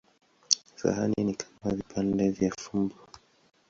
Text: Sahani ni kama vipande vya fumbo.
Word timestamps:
Sahani 0.75 1.23
ni 1.23 1.33
kama 1.35 1.75
vipande 1.75 2.29
vya 2.29 2.51
fumbo. 2.51 2.95